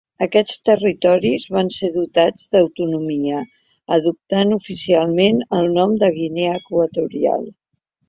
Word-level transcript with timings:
Aquests 0.25 0.53
territoris 0.69 1.45
van 1.55 1.69
ser 1.75 1.89
dotats 1.97 2.47
d'autonomia, 2.57 3.43
adoptant 4.01 4.59
oficialment 4.59 5.41
el 5.63 5.73
nom 5.79 5.97
de 6.05 6.15
Guinea 6.21 6.61
Equatorial. 6.67 7.51